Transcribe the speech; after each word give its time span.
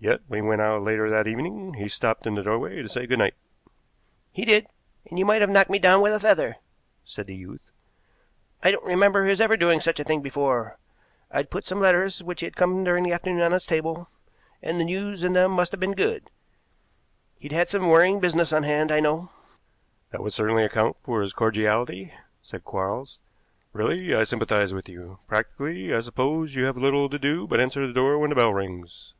"Yet, 0.00 0.20
when 0.26 0.42
he 0.42 0.46
went 0.46 0.60
out 0.60 0.82
later 0.82 1.08
that 1.08 1.26
evening, 1.26 1.72
he 1.78 1.88
stopped 1.88 2.26
in 2.26 2.34
the 2.34 2.42
doorway 2.42 2.82
to 2.82 2.88
say 2.90 3.06
good 3.06 3.18
night." 3.20 3.32
"He 4.30 4.44
did, 4.44 4.66
and 5.06 5.18
you 5.18 5.24
might 5.24 5.40
have 5.40 5.48
knocked 5.48 5.70
me 5.70 5.78
down 5.78 6.02
with 6.02 6.12
a 6.12 6.20
feather," 6.20 6.56
said 7.06 7.26
the 7.26 7.34
youth. 7.34 7.70
"I 8.62 8.70
don't 8.70 8.84
remember 8.84 9.24
his 9.24 9.40
ever 9.40 9.56
doing 9.56 9.80
such 9.80 9.98
a 9.98 10.04
thing 10.04 10.20
before. 10.20 10.76
I'd 11.30 11.48
put 11.48 11.66
some 11.66 11.80
letters 11.80 12.22
which 12.22 12.40
had 12.42 12.54
come 12.54 12.84
during 12.84 13.02
the 13.02 13.14
afternoon 13.14 13.40
on 13.40 13.52
his 13.52 13.64
table, 13.64 14.10
and 14.62 14.78
the 14.78 14.84
news 14.84 15.22
in 15.22 15.32
them 15.32 15.52
must 15.52 15.70
have 15.72 15.80
been 15.80 15.92
good. 15.94 16.30
He'd 17.38 17.52
had 17.52 17.70
some 17.70 17.88
worrying 17.88 18.20
business 18.20 18.52
on 18.52 18.64
hand, 18.64 18.92
I 18.92 19.00
know." 19.00 19.30
"That 20.10 20.22
would 20.22 20.34
certainly 20.34 20.66
account 20.66 20.98
for 21.02 21.22
his 21.22 21.32
cordiality," 21.32 22.12
said 22.42 22.62
Quarles. 22.62 23.20
"Really, 23.72 24.14
I 24.14 24.24
sympathize 24.24 24.74
with 24.74 24.86
you. 24.86 25.20
Practically, 25.28 25.94
I 25.94 26.00
suppose, 26.00 26.54
you 26.54 26.64
have 26.66 26.76
little 26.76 27.08
to 27.08 27.18
do 27.18 27.46
but 27.46 27.58
answer 27.58 27.86
the 27.86 27.94
door 27.94 28.18
when 28.18 28.28
the 28.28 28.36
bell 28.36 28.52
rings." 28.52 29.14